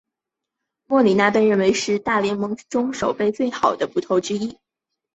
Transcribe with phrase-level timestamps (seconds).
[0.87, 4.57] 莫里纳被认为是大联盟中守备最好的捕手之一。